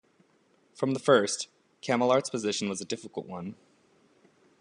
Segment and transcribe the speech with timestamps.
[0.73, 1.47] From the first,
[1.83, 3.53] Chamillart's position was a difficult one.